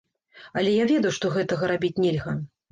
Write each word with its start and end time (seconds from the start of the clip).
Але 0.61 0.71
я 0.77 0.87
ведаў, 0.93 1.15
што 1.19 1.33
гэтага 1.37 1.71
рабіць 1.75 1.95
нельга. 2.05 2.39